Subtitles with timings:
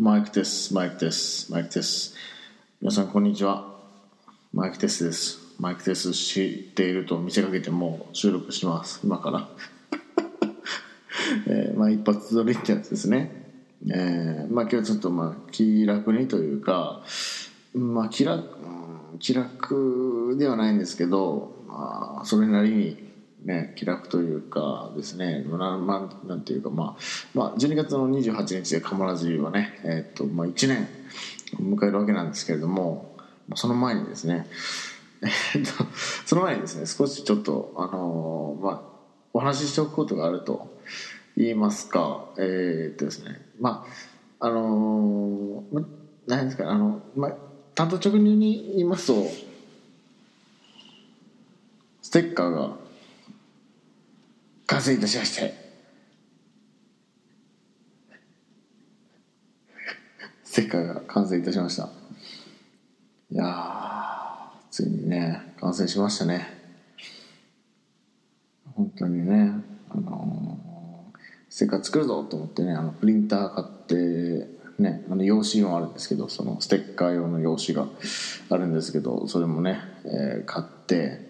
[0.00, 2.14] マイクテス、マイクテス、マイクテス。
[2.80, 3.66] 皆さん、こんにちは。
[4.54, 5.38] マイクテスです。
[5.58, 9.00] マイクテス知っていると見せかけてもう収録します。
[9.04, 9.48] 今から。
[11.48, 13.52] えーまあ、一発撮りってやつですね。
[13.88, 17.02] えーまあ、今日ちょっと、まあ、気楽にというか、
[17.74, 18.48] まあ、気楽、
[19.18, 23.09] 気楽ではないんですけど、まあ、それなりに、
[23.44, 27.02] ね、気楽というかですね、まあ、まあなんていうか、まあ、
[27.34, 30.88] まあ、12月の28日でカモラジはね、えっと、まあ、1年
[31.58, 33.16] 迎えるわけなんですけれども、
[33.54, 34.46] その前にですね、
[35.54, 35.70] えっと、
[36.26, 38.80] その前にですね、少しちょっと、あのーまあ、
[39.32, 40.68] お話ししておくことがあると
[41.36, 43.86] 言いますか、えーっとですね、ま
[44.38, 45.82] あ、あのーま、
[46.26, 47.34] 何ですか、あの、まあ、
[47.74, 49.26] 担当直入に言いますと、
[52.02, 52.79] ステッカーが
[54.70, 55.52] 完成いたしまして、
[60.44, 61.88] ステッカーが完成いたしました。
[63.32, 63.48] いやー、
[64.70, 66.46] ついにね、完成しましたね。
[68.76, 69.54] 本当にね、
[69.90, 71.18] あのー
[71.48, 74.46] ステッカー作るぞと思ってね、あのプリンター買って、
[74.78, 77.88] ね、あの用紙もあるんですけど、そのステッカー用の用紙が
[78.50, 81.28] あるんですけど、それもね、えー買って、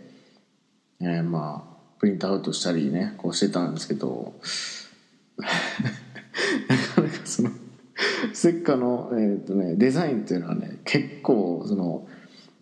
[1.01, 4.33] えーまあ、プリントアウトしたりね、こうしてたんですけど、
[5.37, 5.45] な
[6.95, 7.51] かなかその、
[8.33, 12.09] ステッカの、えーとね、デザインっていうのはね、結構、その、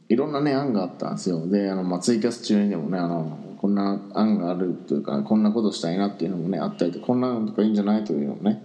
[0.08, 1.46] いろんなね、案があったんですよ。
[1.46, 8.64] で、あの、まあ、ツイキャス中にでもね、あの、こんな案があるというか、こんなことしたいなっていうのもね、あったりと、こんなのとかいいんじゃないというのもね、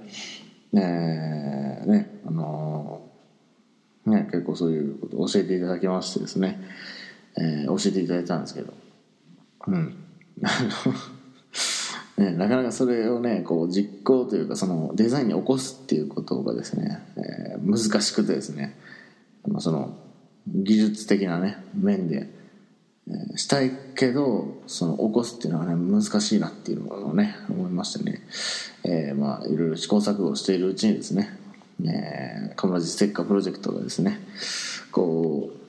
[0.71, 3.01] ねね、あの
[4.07, 6.59] ね、結構そういうことを教えていただきましてですね、
[7.37, 8.73] えー教えていただいたんですけど、
[9.67, 9.95] うん。
[12.17, 18.77] ね、なかなかそれをね、こう実行というか、そのデザインに起こすっていうことがですね、えー難しくてですね、
[19.59, 19.95] その
[20.47, 22.27] 技術的なね、面で、
[23.07, 28.21] えーしたいけど、その起こすっていうのはね、難しいなっていうのをね、思いましてね、
[28.83, 31.37] えーまあ、いろいろ試行錯誤しているうちにですね、
[31.85, 34.19] えー、カムラジステッカープロジェクトがですね、
[34.91, 35.63] こう、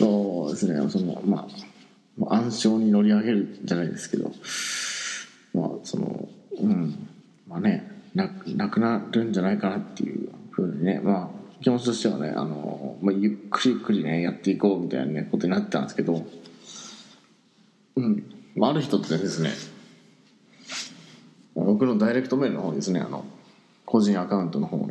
[0.02, 1.69] のですね、その、まあ、
[2.18, 4.32] まあ暗礁に乗り上げるじゃないですけど、
[5.54, 6.28] まあ、その、
[6.60, 7.08] うん、
[7.48, 16.24] まあね、ななくなるんじゃないかなっていうふうにね、まあ、気持ちとしてはね、あの、まあ、ゆっくりゆっくりね、やっていこうみたいなね、ことになってたんですけど、
[17.96, 18.24] うん、
[18.56, 19.50] まあ、ある人ってですね、
[21.54, 23.24] 僕のダイレクトメールの方ですね、あの、
[23.84, 24.90] 個人アカウントの方の、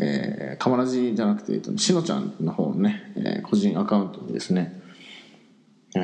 [0.00, 4.80] えー、かまらじじゃなくて、えっと、しのちゃんの方のね、えー個人アカウントにですね、
[5.96, 5.98] え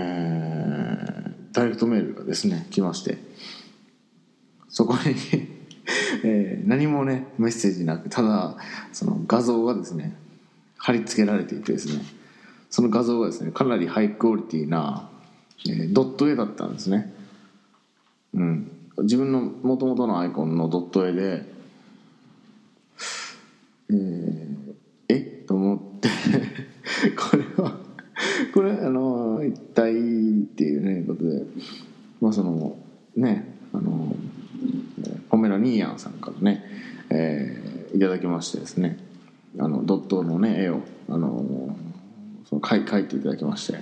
[1.31, 3.19] ーダイレクトメールがですね、来まして、
[4.69, 5.01] そこに、
[6.25, 8.57] えー何もね、メッセージなく、ただ、
[8.93, 10.17] その画像がですね、
[10.79, 12.03] 貼り付けられていてですね、
[12.71, 15.09] その画像がですね、かなりハイクオリティな、
[15.69, 17.13] えードット絵だったんですね。
[18.35, 18.71] うん。
[19.03, 21.55] 自分の元々のアイコンのドット絵で、
[23.91, 24.75] えー
[25.09, 26.09] えと思って
[27.17, 27.77] これは
[28.55, 29.95] これあの一体っ
[30.55, 31.43] ていうねことで
[32.21, 32.77] まあその
[33.17, 34.17] ねあの
[35.29, 36.65] ポメラニーヤンさんからね、
[37.11, 38.99] えーいただきましてですね
[39.59, 41.77] あのドットのね絵をあの
[42.49, 43.79] その描い描いていただきまして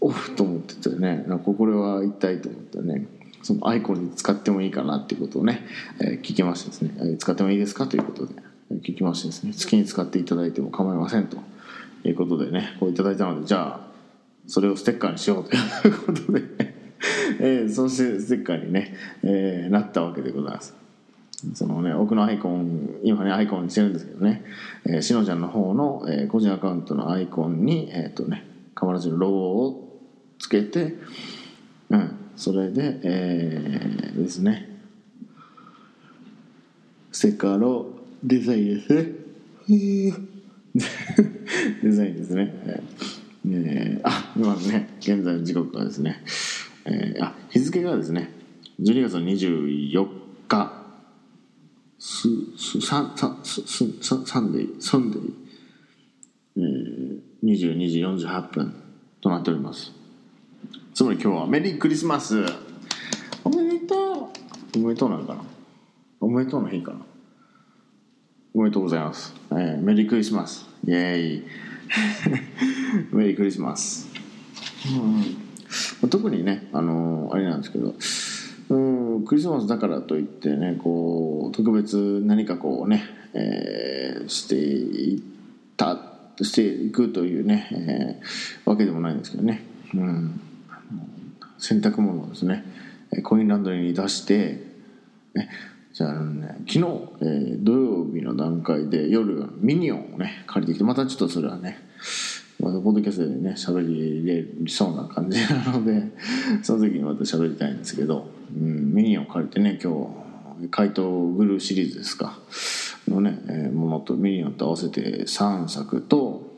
[0.00, 3.06] オフと思っててねなんかこれは一体と思ってね
[3.42, 5.66] そのアイコンに使ってもいいかなっていうことをね、
[6.00, 8.32] えー聞きましてですね、使ってもいいですかということで
[8.82, 11.36] 聞きましてですね好きに使っていただいても構いませんと
[12.04, 13.86] いうことでねこういただいたのでじゃあ
[14.46, 16.42] それをステッカーにしようということで、
[17.40, 20.83] えーそしてステッカーにね、えーなったわけでございます。
[21.54, 24.44] そのね、僕のアイコン、今ね、アイコンにしてるんですけどね、
[24.86, 29.36] えーしのちゃんの方の、えー個人アカウントのアイコンに、えっ、とね、かまラジのロゴ
[29.66, 30.00] を
[30.38, 30.94] つけて、
[31.90, 34.68] うん、それで、えーですね、
[37.12, 37.86] ステッカーの
[38.22, 39.12] デザインですね。
[41.82, 42.54] デザインですね。
[42.66, 43.04] えー
[43.46, 46.22] えーあ、今ね、現在の時刻がですね、
[46.86, 48.30] えーあ、日付がですね、
[48.80, 50.08] 12月の24
[50.48, 50.73] 日、
[52.24, 55.32] す、す、サン、サン、す、す、ササンデー、サンデー、
[56.56, 58.74] えー、22時48分
[59.20, 59.92] となっております。
[60.94, 62.42] つまり今日はメリークリスマス。
[63.44, 64.30] おめでと
[64.74, 64.78] う。
[64.78, 65.42] おめでとうなのかな？
[66.20, 67.00] おめでとうの日かな？
[68.54, 69.34] おめでとうございます。
[69.50, 70.66] えーメリークリスマス。
[70.86, 71.42] イェーイ。
[73.12, 74.08] メリークリスマス。
[76.02, 76.08] うん。
[76.08, 77.94] 特にね、あのーあれなんですけど、
[79.20, 85.20] クリスマスだからといってねこう特別何かこうね、えー、していっ
[85.76, 85.98] た
[86.40, 89.64] していくというね、えー、わけでもないんですけどね、
[89.94, 90.40] うん、
[91.58, 92.64] 洗濯物をですね
[93.22, 94.60] コインランドリーに出して
[95.34, 95.48] ね。
[95.92, 101.78] じゃあね昨日、えー、土曜日の段階で夜ミニオンをね借りてきてまたちょっとそれはね
[102.64, 106.02] またポッドキャストでね喋りれそうな感じなので
[106.64, 108.26] その時にまた喋りたいんですけど、
[108.58, 109.92] うん、ミニオン借りてね今
[110.62, 112.38] 日怪盗グルーシリーズですか。
[113.06, 116.54] のね、えー、ものとミニオンと合わせて3作と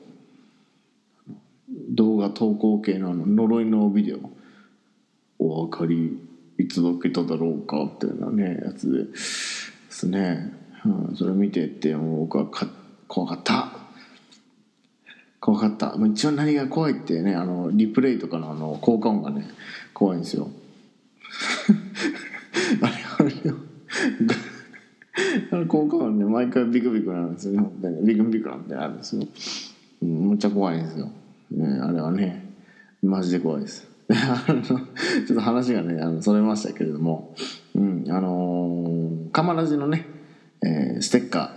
[1.91, 4.31] 動画投稿系の呪いのビデオ
[5.41, 6.17] お分かり
[6.56, 9.08] いつどけただろうかっていうようなねやつでで
[9.91, 10.53] すね、
[10.85, 12.69] うん、それ見てって僕はか
[13.08, 13.86] 怖かった。
[15.46, 15.94] 怖かった。
[16.12, 19.48] 一番何が怖いってねあのリプレイとかのあの効果音がね
[19.94, 20.50] 怖いんですよ。
[22.82, 23.32] あれあれ
[25.52, 27.60] あの 効果音ね毎回ビクビクなんですよ。
[27.60, 27.70] ね
[28.02, 29.22] ビクビクなんてあるんですよ、
[30.02, 31.12] うん、むっちゃ怖いんですよ、
[31.52, 32.44] ね、あれはね
[33.00, 33.88] マジで怖いです。
[34.10, 34.81] あのちょっ
[35.28, 37.37] と話がねあのそれましたけれども、
[37.76, 40.06] うん、あのー、カマラジのね、
[40.64, 41.52] えー、ステッカ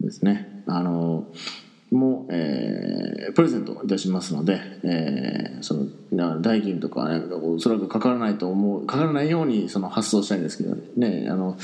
[0.00, 11.28] ーですね、あのー、も、えー、プレゼントいたしますので、えー、その代金とか、ね、おそらくかからないと思うかからないようにその発送したいんですけどね。
[11.30, 11.56] あの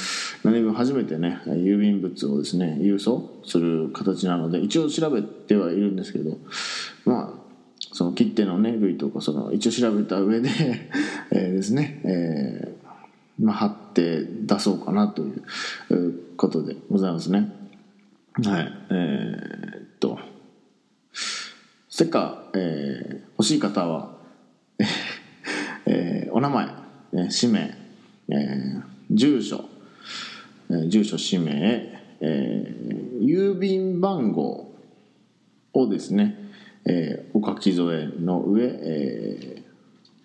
[0.43, 6.37] 何分初めてね郵便物をですね郵送する形なので一応調べてはいるんですけど
[7.05, 7.45] まあ
[7.93, 10.49] その切手のね類とかその一応調べた上で
[11.33, 17.53] えですね、えー、まあ、貼って出そうかなということでございますね。
[18.43, 18.73] はい。
[18.91, 20.19] えー、と。
[21.89, 24.17] ステッカー、えー、欲しい方は、
[25.87, 26.69] えー、お名前、
[27.31, 27.77] 氏名、
[28.29, 29.65] え住所、
[30.89, 31.53] 住所氏名、
[32.21, 32.75] え
[33.21, 34.73] 郵便番号
[35.73, 36.45] をですね
[36.87, 39.63] えー、お書き添えの上、えー、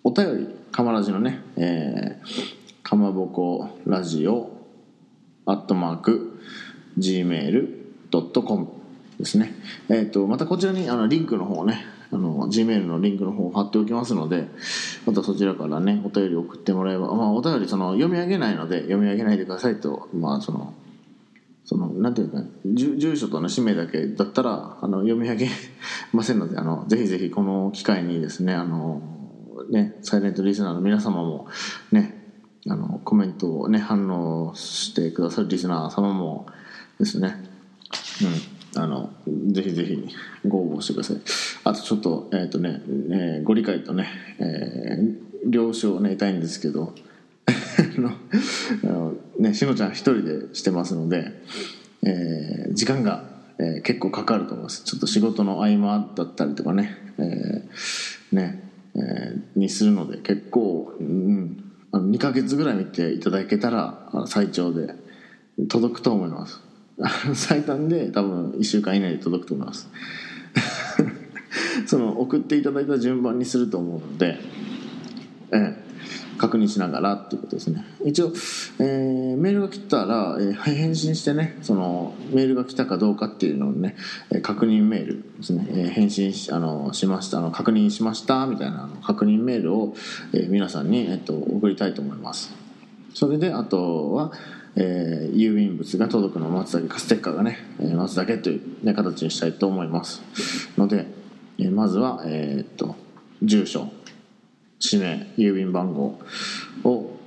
[0.04, 4.50] お便りかまらじのね、えー、かまぼこラジオ
[5.46, 6.38] アットマーク
[6.98, 8.79] gmail.com
[9.20, 9.54] ですね。
[9.88, 14.48] えっ、ー、とまたこちらにあのリンクの方ねあの Gmail のリンクの方を貼っておきますので
[15.06, 20.74] またそちらからねお便り送ってもらえば、まあ、お便りその読み上げないので読み上げないでくださいとまあその
[21.64, 25.48] そのなんていうか住所との氏名だけだったらあの読み上げ
[26.12, 29.02] ませんのであのぜひぜひこの機会にですねあの
[29.70, 31.46] ねサイレントリスナーの皆様も
[31.92, 32.20] ね
[32.68, 36.46] あのコメントをね反応してくださるリスナー様も
[36.98, 37.36] ですね。
[38.22, 38.59] うん。
[38.76, 39.10] あの
[39.50, 40.06] ぜひぜひ
[40.46, 41.16] ご応募してください。
[41.64, 42.80] あとちょっとえっ、ー、とね、
[43.10, 44.08] えー、ご理解とね、
[44.38, 46.94] えー、了承をね得たいんですけど
[47.46, 51.32] あのねしのちゃん一人でしてますので、
[52.04, 53.24] えー、時間が、
[53.58, 54.84] えー、結構かかると思います。
[54.84, 58.62] ちょっと仕事の合間だったりとかね,、えー、ね、
[58.94, 64.94] えー、にするので結構、うん、あの2ヶ月ぐらい見ていただけたら最長で
[65.68, 66.69] 届くと思います。
[67.34, 69.88] 最短で多分1週間以内で届くと思います。
[71.86, 74.38] その送っていただいた順番にすると思うので
[75.52, 75.90] ええ
[76.40, 77.84] 確認しながらっていうことですね。
[78.02, 78.32] 一応、
[78.78, 83.94] えー、メールが来たら、えー、返信してねそのメールが来たかどうかっていうのをね
[84.42, 89.94] 確認メールですね、えー、返信しあのしましたあの確認しましたみたいな確認メールを、
[90.32, 92.50] えー、皆さんに、えっと、送りたいと思います。
[93.12, 94.32] それであとは
[94.76, 100.22] えー、郵便物が届くのを待つだけかステッカーがね、えー、待つだけという、ね、形にしたいと思います。
[100.78, 101.06] ので、
[101.58, 102.96] えー、まずは、えー、っと
[103.42, 103.90] 住所
[104.78, 106.18] 氏名郵便番号
[106.84, 107.20] を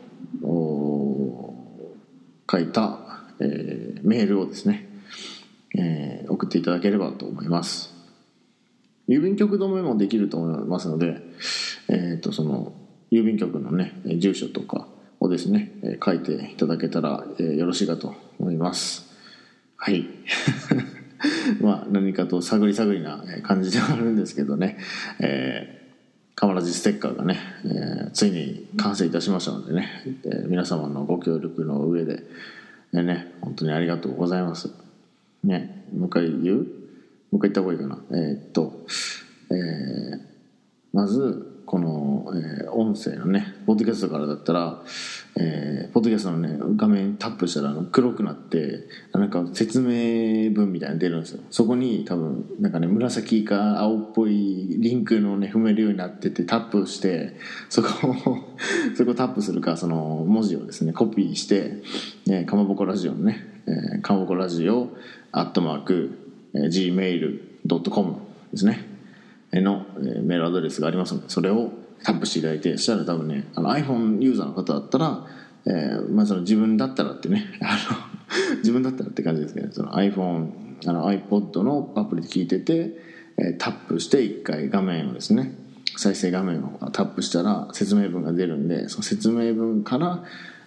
[2.49, 2.99] 書いた、
[3.39, 4.87] えー、メールをですね、
[5.77, 7.93] えー、送っていただければと思います。
[9.07, 11.21] 郵便局止めもできると思いますので、
[11.89, 12.73] えーと、その
[13.11, 14.87] 郵便局のね住所とか
[15.33, 15.71] ですね
[16.03, 19.11] 書いていただけたら、え、よろしいかと思います
[19.75, 20.05] はい
[21.61, 24.77] まあ何かと探り探りな感じではあるんですけどね、
[25.19, 25.83] えー
[26.35, 29.87] カマラジステッカーがね、えー、ついに完成いたしましたのでね、
[30.25, 32.23] えー、皆様のご協力の上で、
[32.91, 34.71] でね、本当にありがとうございます。
[35.43, 36.57] ね、もう一回言う？
[36.57, 36.65] もう
[37.37, 37.99] 一回言った方がいいかな？
[38.09, 38.83] えー、っと、
[39.51, 40.19] えー、
[40.91, 44.83] まず、この、えー音声のねポッドキャストからだったら、
[45.39, 51.41] えーポッドキャストのね画面タップしたらあの黒くなってなんか説明文みたいなの出るんですよ。
[51.49, 57.37] そこに多分なんかね紫か青っぽいリンクのね踏めるようになっててタップして
[57.69, 58.15] そこを
[58.95, 61.81] そこタップするかその文字をですねコピーして、
[62.27, 64.89] ね、かまぼこラジオのね、えーかまぼこラジオ
[65.31, 66.11] アットマーク、
[66.53, 66.65] えー
[67.65, 68.15] gmail.com
[68.51, 68.92] ですね。
[69.61, 71.71] の、えメールアドレスがありますのでそれを
[72.03, 75.25] タップしていただいてしたら多分ねあの iPhone ユーザーの方だったら、
[75.65, 77.77] えーまあ、その自分だったらってね あ
[78.35, 80.49] の自分だったらって感じですけどその iPhone
[80.85, 82.97] あの iPod のアプリで聞いてて、
[83.37, 85.55] えータップして1回画面をですね
[85.95, 90.23] 再生画面をタップしたら説明文が出るんでその説明文から、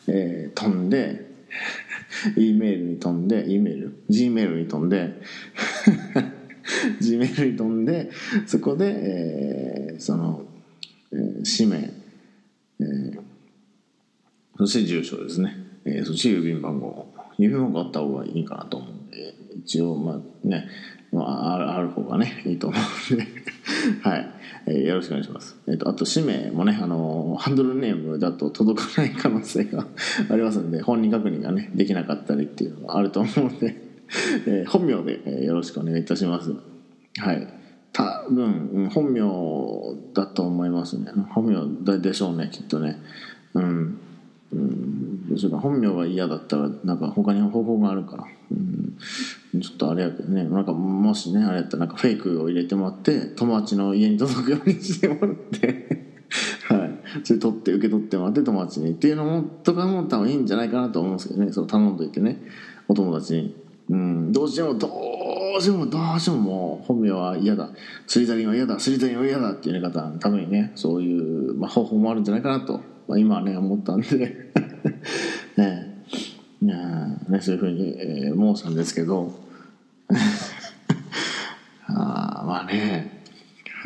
[0.09, 1.27] えー飛んで
[2.37, 5.21] E メールに飛んで E メール G メールに飛んで
[7.01, 8.11] G メールに飛んで
[8.47, 10.43] そこで、えーその、
[11.13, 13.21] えー氏名、えー
[14.59, 15.55] そして住所ですね、
[15.85, 17.07] えーそして郵便番号
[17.39, 20.69] 郵便番号あった方がいいかなと思うんで一応まあね、
[21.13, 22.77] まあ、ある方がねいいと思
[23.11, 23.27] うんで。
[24.03, 24.29] はい、
[24.67, 29.87] えーよろしくお願いします、えー、とあと氏名もねあのハンドルネームだと届かない可能性が
[30.31, 33.77] ありますので本人確認がねできなかったりっていうのがあると思うので、
[34.47, 36.55] えー本名で、えーよろしくお願いいたします。
[37.19, 37.49] はい。
[37.93, 39.21] 多分うん本名
[40.13, 41.11] だと思いますね。
[41.31, 43.01] 本名でしょうねきっとね。
[43.55, 43.99] うん。
[44.53, 45.35] うん。
[45.35, 50.45] どう本名が嫌だったらなんか他に方法があるから、うん、ちょっとあれやけどね。
[50.45, 56.17] なんかもしねあれやったらなんかフェイクを入れてもらって友達の家に届くようにしてもらって。
[56.69, 57.25] はい。
[57.25, 61.53] それ取って受け取ってもらって友達にっていうのもとかも多分いいんじゃないかなと思うんですけどね。
[61.53, 62.43] そ頼んどいてね。
[62.89, 63.57] お友達に、
[63.91, 65.16] うん、どうしてもどう
[65.61, 67.71] してもどうしてももう本名は嫌だ。
[68.07, 68.79] スリザリンは嫌だ。
[68.79, 74.53] スリザリンは嫌だっていう方のためにねそういう、まあ、方法もあるんじゃないかなと、まあ、今はね思ったんで。
[75.57, 75.95] ね
[76.63, 76.67] え。
[77.31, 79.33] ねそういうふうに、えー申したんですけど。
[81.87, 83.23] あまあね。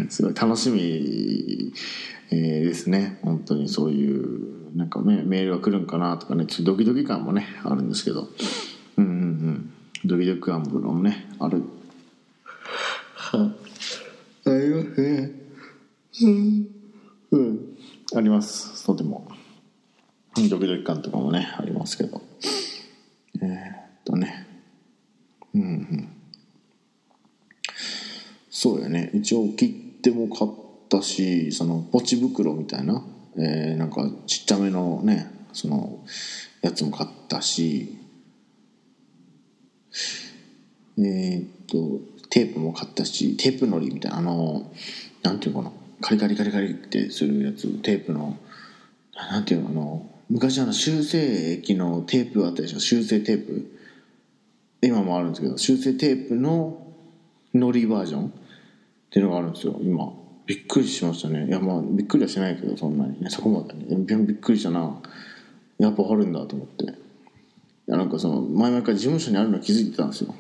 [0.09, 1.73] すごい楽しみ、
[2.31, 3.19] えーですね。
[3.23, 6.47] 本当にそういうなんかメメールが来るんかなとかね。
[6.47, 8.29] ちょっとドキドキ感もねあるんですけど。
[10.11, 11.63] ドキドキ感もねある。
[13.15, 13.55] は
[14.45, 15.31] ありますね
[16.23, 16.69] うん、
[17.31, 17.77] うん、
[18.17, 18.85] あります。
[18.85, 19.29] とても。
[20.35, 22.21] ドキドキ感とかもねありますけど。
[23.41, 23.53] えー、っ
[24.05, 24.49] とね。
[25.55, 26.09] うんうん。
[28.51, 29.13] そうやね。
[29.15, 30.51] 一応切手も買っ
[30.89, 33.05] たしそのポチ袋みたいな、
[33.37, 36.05] えーなんかちっちゃめのねその
[36.63, 37.97] やつも買ったし。
[40.99, 44.71] えーっとテープも買ったしテープのりみたいなあの
[45.23, 48.37] なんていうかなカリカリカリカリってするやつテープの
[49.15, 53.77] なんていうのあの昔あの修正液のテープあったでしょ修正テープ。
[54.83, 56.87] 今もあるんですけど修正テープの
[57.53, 58.31] のりバージョンっ
[59.11, 60.11] ていうのがあるんですよ今。
[60.47, 61.47] びっくりしましたね。
[61.47, 63.21] いやまあびっくりはしないけどそんなに。
[63.21, 63.97] ねそこまでね。
[64.25, 65.03] びっくりしたな。
[65.79, 66.95] やっぱあるんだと思って。
[67.91, 70.35] やなんかその前々から事務所にあるの気づいてたんですよ。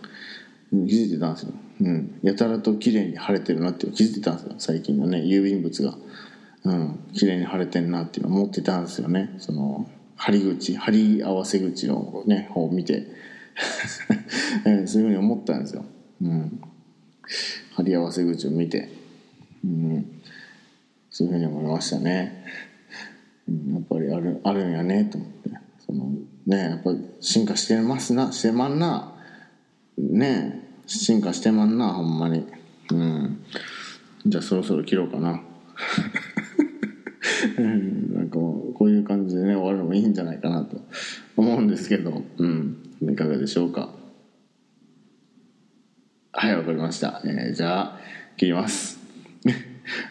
[0.70, 4.54] 気づいてたんですよ、うん、やたらと綺麗に晴れてるなって気づいてたんですよ。
[4.58, 5.94] 最近のね郵便物が。
[6.62, 7.08] うん。
[7.14, 9.34] 綺麗に晴れてんなっていうのを思ってたんですよね。
[9.38, 13.06] その貼り口貼り合わせ口のね方を見て。
[14.64, 15.84] え ーそういうふうに思ったんですよ、
[16.22, 16.60] うん、
[17.74, 18.88] 貼り合わせ口を見て、
[19.64, 20.22] うん、
[21.10, 22.44] そういうふうに思いましたね、
[23.72, 25.50] やっぱりあるあるんやねと思って。
[25.84, 26.12] その
[26.50, 26.90] ねやっぱ
[27.20, 29.14] 進化してますなしてまんな。
[29.96, 32.46] ね進化してまんなほんまに。
[32.90, 33.44] うん。
[34.26, 35.42] じゃあそろそろ切ろうかな。
[37.56, 40.80] なんかこういう感じでね終わるのもいいんじゃないかなと。
[41.36, 42.22] 思うんですけど。
[42.38, 42.76] うん。
[43.02, 43.90] いかがでしょうか。
[46.32, 47.98] はいわかりました、えーじゃあ
[48.36, 48.99] 切ります。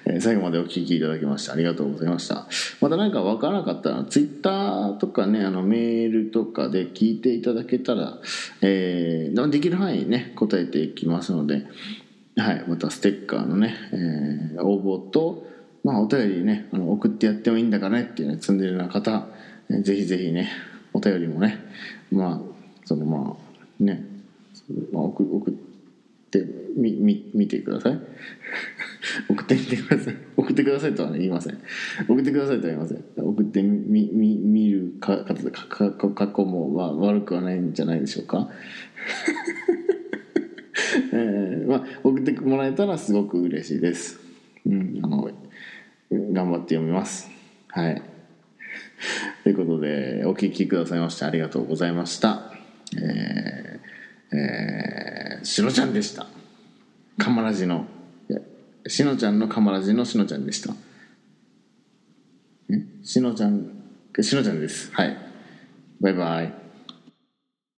[0.05, 2.48] えー最後までお聞きいただきましてありがとうございました。
[2.81, 8.17] また何か分からなかったらツイッターとかねあのメールとかで聞いていただけたら、
[8.62, 11.65] えーできる範囲ね答えていきますので
[12.36, 15.45] はい、またステッカーのね、えー応募と、
[15.83, 19.27] まあ、お便りねあの送ってやってもいいんだかねっていうね積んでるような方、
[19.69, 20.50] えーぜひぜひね
[20.93, 21.57] お便りもね
[22.12, 22.39] まあ
[22.86, 24.03] そのまあね、
[24.91, 25.53] まあ、送送っ
[26.31, 26.43] て
[26.75, 28.00] みみ見てください。
[29.29, 30.15] 送ってみてください。
[30.37, 31.57] 送ってくださいとは、言いません。
[32.07, 33.03] 送ってくださいとは言いません。
[33.17, 38.49] 送ってみみ見るかかかかか過去も、まあ、悪くはないんじゃないでしょうか。
[41.13, 44.19] えーまあ、送ってもらえたらすごく嬉しいです。
[44.65, 45.29] うん、あの
[46.11, 47.29] 頑張って読みます。
[47.69, 48.01] はい。
[49.43, 52.53] ということでお聞きくださいましてありがとうございました。
[52.97, 56.27] えー、えー、しのちゃんでした。
[57.17, 57.85] カマラジの
[58.88, 60.74] しのちゃんのカマラジのしのちゃんでした。
[63.03, 63.71] しのちゃん
[64.21, 64.91] しのちゃんです。
[64.93, 65.17] はい。
[66.00, 66.68] バイバイ。